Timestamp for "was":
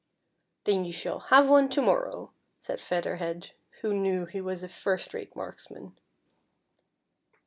4.41-4.63